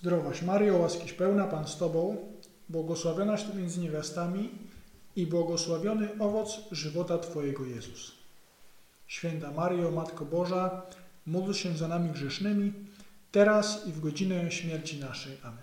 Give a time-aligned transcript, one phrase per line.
[0.00, 2.16] Zdrowaś Mario, łaskiś pełna, Pan z Tobą,
[2.68, 4.50] błogosławionaś Ty między niewiastami
[5.16, 8.12] i błogosławiony owoc żywota Twojego Jezus.
[9.06, 10.82] Święta Mario, Matko Boża,
[11.26, 12.72] módl się za nami grzesznymi,
[13.32, 15.36] teraz i w godzinę śmierci naszej.
[15.42, 15.58] Amen.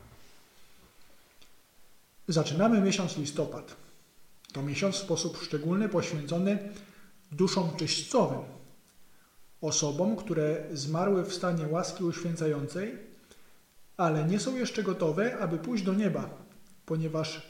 [2.27, 3.75] Zaczynamy miesiąc listopad.
[4.53, 6.59] To miesiąc w sposób szczególny poświęcony
[7.31, 8.43] duszom czyśćcowym,
[9.61, 12.97] osobom, które zmarły w stanie łaski uświęcającej,
[13.97, 16.29] ale nie są jeszcze gotowe, aby pójść do nieba,
[16.85, 17.41] ponieważ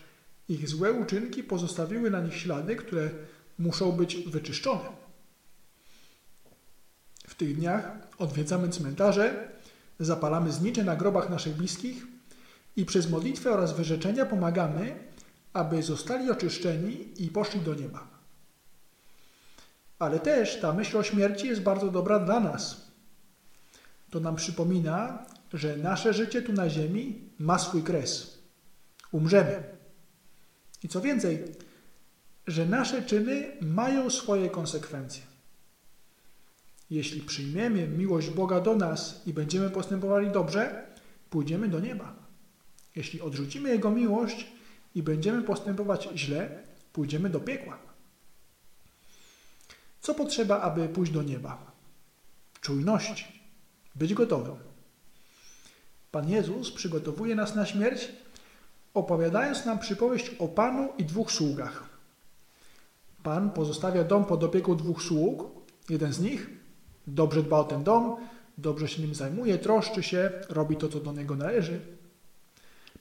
[0.50, 3.10] ich złe uczynki pozostawiły na nich ślady, które
[3.60, 4.90] muszą być wyczyszczone.
[7.28, 9.50] W tych dniach odwiedzamy cmentarze,
[10.00, 12.04] zapalamy znicze na grobach naszych bliskich
[12.76, 14.96] i przez modlitwę oraz wyrzeczenia pomagamy,
[15.54, 18.08] aby zostali oczyszczeni i poszli do nieba.
[20.00, 22.88] Ale też ta myśl o śmierci jest bardzo dobra dla nas.
[24.10, 28.38] To nam przypomina, że nasze życie tu na ziemi ma swój kres.
[29.12, 29.64] Umrzemy.
[30.84, 31.44] I co więcej,
[32.48, 35.22] że nasze czyny mają swoje konsekwencje.
[36.90, 40.88] Jeśli przyjmiemy miłość Boga do nas i będziemy postępowali dobrze,
[41.30, 42.16] pójdziemy do nieba.
[42.96, 44.48] Jeśli odrzucimy Jego miłość
[44.96, 46.64] i będziemy postępować źle,
[46.94, 47.80] pójdziemy do piekła.
[50.02, 51.72] Co potrzeba, aby pójść do nieba?
[52.62, 53.42] Czujności,
[53.96, 54.56] być gotowym.
[56.12, 58.12] Pan Jezus przygotowuje nas na śmierć,
[58.94, 61.84] opowiadając nam przypowieść o Panu i dwóch sługach.
[63.24, 65.44] Pan pozostawia dom pod opieką dwóch sług.
[65.90, 66.50] Jeden z nich
[67.08, 68.16] dobrze dba o ten dom,
[68.58, 71.80] dobrze się nim zajmuje, troszczy się, robi to, co do niego należy.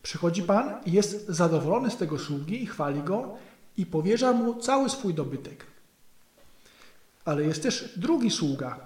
[0.02, 3.34] Przychodzi Pan i jest zadowolony z tego sługi, chwali go
[3.76, 5.66] i powierza mu cały swój dobytek.
[7.24, 8.80] Ale jest też drugi sługa.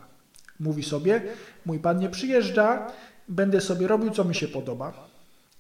[0.60, 1.22] Mówi sobie,
[1.66, 2.92] mój Pan nie przyjeżdża,
[3.30, 5.08] będę sobie robił, co mi się podoba.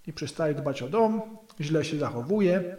[0.06, 1.22] I przestaje dbać o dom,
[1.60, 2.76] źle się zachowuje,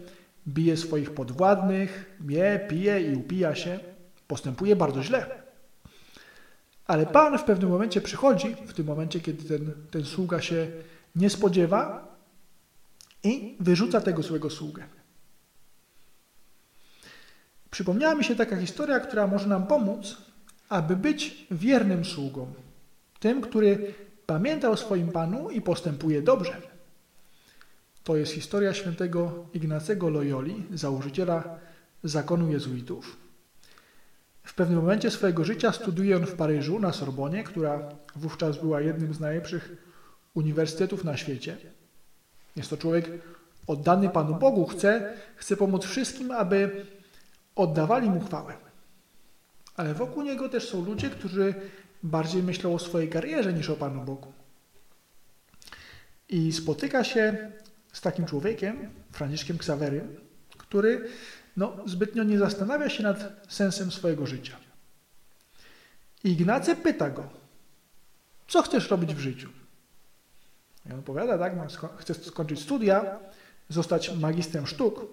[0.48, 3.80] bije swoich podwładnych, je, pije i upija się,
[4.28, 5.42] postępuje bardzo źle.
[6.88, 10.68] Ale Pan w pewnym momencie przychodzi, w tym momencie, kiedy ten, ten sługa się
[11.16, 12.08] nie spodziewa
[13.24, 14.84] i wyrzuca tego złego sługę.
[17.72, 20.18] Przypomniała mi się taka historia, która może nam pomóc,
[20.70, 22.54] aby być wiernym sługą.
[23.20, 23.94] Tym, który
[24.32, 26.62] pamięta o swoim Panu i postępuje dobrze.
[28.04, 31.60] To jest historia świętego Ignacego Loyoli, założyciela
[32.04, 33.18] zakonu jezuitów.
[34.44, 39.14] W pewnym momencie swojego życia studiuje on w Paryżu na Sorbonie, która wówczas była jednym
[39.14, 39.76] z najlepszych
[40.34, 41.58] uniwersytetów na świecie.
[42.56, 43.10] Jest to człowiek
[43.68, 46.86] oddany Panu Bogu, chce, chce pomóc wszystkim, aby
[47.56, 48.54] oddawali mu chwałę.
[49.76, 51.54] Ale wokół niego też są ludzie, którzy
[52.04, 54.34] bardziej myślą o swojej karierze niż o Panu Bogu.
[56.30, 57.52] I spotyka się
[57.94, 60.18] z takim człowiekiem, Franciszkiem Ksawerym,
[60.58, 61.10] który
[61.58, 64.58] no, zbytnio nie zastanawia się nad sensem swojego życia.
[66.24, 67.30] Ignacy pyta go,
[68.48, 69.50] co chcesz robić w życiu?
[70.86, 71.54] I on odpowiada, tak,
[71.98, 73.20] chcę skończyć studia,
[73.70, 75.06] zostać magistrem sztuk.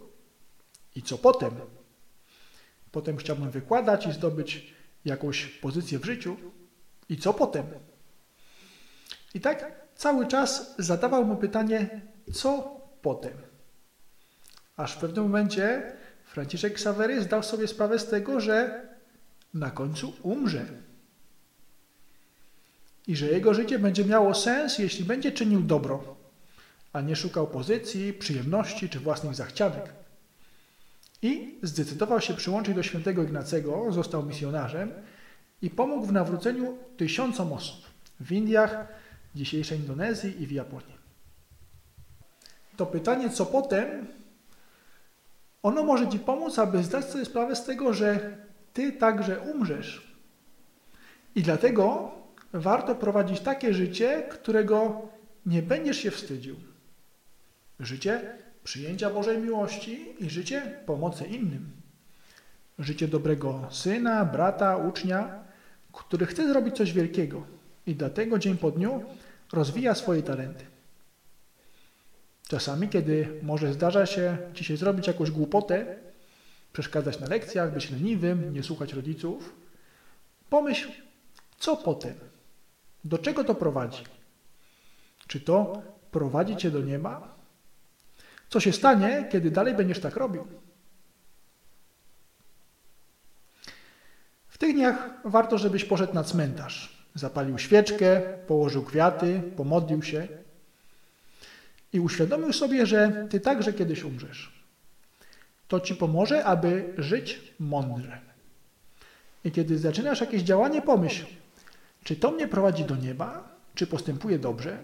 [0.94, 1.50] I co potem?
[2.92, 4.74] Potem chciałbym wykładać i zdobyć
[5.04, 6.36] jakąś pozycję w życiu.
[7.08, 7.66] I co potem?
[9.34, 12.00] I tak cały czas zadawał mu pytanie,
[12.32, 13.32] co potem?
[14.76, 15.92] Aż w pewnym momencie
[16.24, 18.88] Franciszek Ksawery zdał sobie sprawę z tego, że
[19.54, 20.66] na końcu umrze.
[23.06, 26.16] I że jego życie będzie miało sens, jeśli będzie czynił dobro,
[26.92, 29.92] a nie szukał pozycji, przyjemności czy własnych zachcianek.
[31.22, 34.92] I zdecydował się przyłączyć do świętego Ignacego, został misjonarzem
[35.62, 37.86] i pomógł w nawróceniu tysiącom osób
[38.20, 38.86] w Indiach,
[39.34, 40.98] dzisiejszej Indonezji i w Japonii.
[42.76, 44.06] To pytanie, co potem,
[45.62, 48.36] ono może Ci pomóc, aby zdać sobie sprawę z tego, że
[48.72, 50.16] Ty także umrzesz.
[51.34, 52.10] I dlatego
[52.52, 55.08] warto prowadzić takie życie, którego
[55.46, 56.56] nie będziesz się wstydził.
[57.80, 61.70] Życie przyjęcia Bożej miłości i życie pomocy innym.
[62.78, 65.44] Życie dobrego syna, brata, ucznia,
[65.98, 67.46] który chce zrobić coś wielkiego
[67.86, 69.04] i dlatego dzień po dniu
[69.52, 70.64] rozwija swoje talenty.
[72.48, 75.96] Czasami, kiedy może zdarza się Ci się zrobić jakąś głupotę,
[76.72, 79.52] przeszkadzać na lekcjach, być leniwym, nie słuchać rodziców,
[80.50, 80.88] pomyśl,
[81.58, 82.14] co potem?
[83.04, 84.04] Do czego to prowadzi?
[85.26, 87.38] Czy to prowadzi Cię do nieba?
[88.48, 90.46] Co się stanie, kiedy dalej będziesz tak robił?
[94.58, 97.02] W tych dniach warto, żebyś poszedł na cmentarz.
[97.14, 100.28] Zapalił świeczkę, położył kwiaty, pomodlił się.
[101.92, 104.52] i uświadomił sobie, że ty także kiedyś umrzesz.
[105.68, 108.20] To ci pomoże, aby żyć mądrze.
[109.44, 111.26] I kiedy zaczynasz jakieś działanie, pomyśl,
[112.04, 114.78] czy to mnie prowadzi do nieba, czy postępuje dobrze,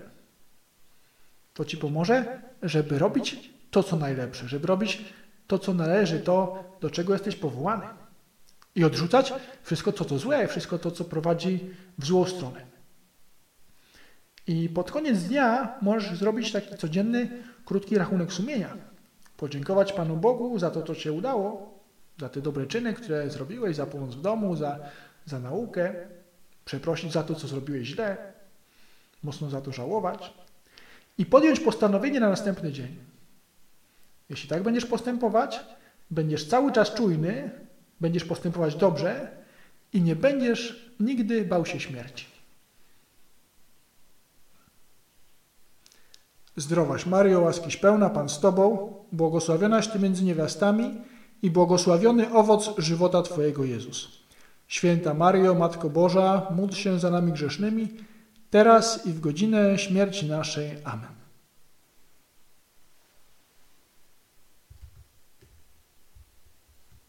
[1.54, 5.04] to ci pomoże, żeby robić to, co najlepsze, żeby robić
[5.46, 7.86] to, co należy, to, do czego jesteś powołany.
[8.74, 9.32] I odrzucać
[9.62, 12.60] wszystko to, co złe, wszystko to, co prowadzi w złą stronę.
[14.46, 18.76] I pod koniec dnia możesz zrobić taki codzienny, krótki rachunek sumienia.
[19.36, 21.78] Podziękować Panu Bogu za to, co się udało,
[22.18, 24.78] za te dobre czyny, które zrobiłeś, za pomoc w domu, za,
[25.24, 25.94] za naukę,
[26.64, 28.16] przeprosić za to, co zrobiłeś źle,
[29.22, 30.34] mocno za to żałować
[31.18, 32.96] i podjąć postanowienie na następny dzień.
[34.30, 35.60] Jeśli tak będziesz postępować,
[36.10, 37.50] będziesz cały czas czujny,
[38.00, 39.30] będziesz postępować dobrze
[39.92, 42.26] i nie będziesz nigdy bał się śmierci.
[46.56, 51.00] Zdrowaś Mario, łaskiś pełna, Pan z Tobą, błogosławionaś Ty między niewiastami
[51.42, 54.08] i błogosławiony owoc żywota Twojego Jezus.
[54.68, 57.88] Święta Mario, Matko Boża, módl się za nami grzesznymi,
[58.50, 60.70] teraz i w godzinę śmierci naszej.
[60.84, 61.13] Amen.